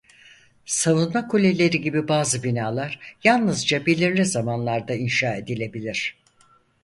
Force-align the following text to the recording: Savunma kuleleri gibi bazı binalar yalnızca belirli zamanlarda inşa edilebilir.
Savunma 0.65 1.27
kuleleri 1.27 1.81
gibi 1.81 2.07
bazı 2.07 2.43
binalar 2.43 3.15
yalnızca 3.23 3.85
belirli 3.85 4.25
zamanlarda 4.25 4.95
inşa 4.95 5.35
edilebilir. 5.35 6.17